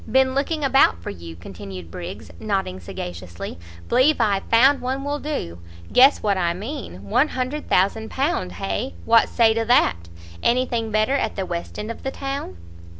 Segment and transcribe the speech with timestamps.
[0.11, 5.59] "Been looking about for you!" continued Briggs, nodding sagaciously; "believe I've found one will do.
[5.93, 8.95] Guess what I mean; £100,0000 hay?
[9.05, 9.97] what say to that?
[10.41, 12.57] any thing better at the west end of the town?"